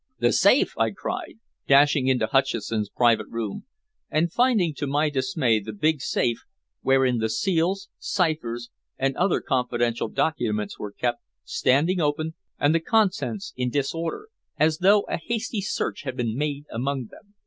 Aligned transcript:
"The 0.17 0.33
safe!" 0.33 0.73
I 0.79 0.89
cried, 0.89 1.37
dashing 1.67 2.07
into 2.07 2.25
Hutcheson's 2.25 2.89
private 2.89 3.27
room, 3.29 3.67
and 4.09 4.31
finding 4.33 4.73
to 4.77 4.87
my 4.87 5.11
dismay 5.11 5.59
the 5.59 5.73
big 5.73 6.01
safe, 6.01 6.43
wherein 6.81 7.19
the 7.19 7.29
seals, 7.29 7.87
ciphers 7.99 8.71
and 8.97 9.15
other 9.15 9.41
confidential 9.41 10.07
documents 10.07 10.79
were 10.79 10.91
kept, 10.91 11.21
standing 11.43 11.99
open, 12.01 12.33
and 12.59 12.73
the 12.73 12.79
contents 12.79 13.53
in 13.55 13.69
disorder, 13.69 14.29
as 14.57 14.79
though 14.79 15.01
a 15.01 15.17
hasty 15.17 15.61
search 15.61 16.01
had 16.01 16.17
been 16.17 16.35
made 16.35 16.65
among 16.71 17.09
them. 17.11 17.35